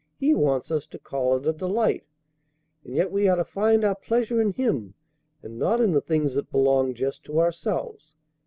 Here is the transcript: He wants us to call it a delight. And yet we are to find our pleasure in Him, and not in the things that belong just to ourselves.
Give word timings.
He 0.17 0.33
wants 0.33 0.71
us 0.71 0.87
to 0.87 0.97
call 0.97 1.35
it 1.37 1.45
a 1.45 1.53
delight. 1.53 2.05
And 2.83 2.95
yet 2.95 3.11
we 3.11 3.27
are 3.27 3.35
to 3.35 3.45
find 3.45 3.85
our 3.85 3.93
pleasure 3.93 4.41
in 4.41 4.53
Him, 4.53 4.95
and 5.43 5.59
not 5.59 5.79
in 5.79 5.91
the 5.91 6.01
things 6.01 6.33
that 6.33 6.49
belong 6.49 6.95
just 6.95 7.23
to 7.25 7.39
ourselves. 7.39 8.15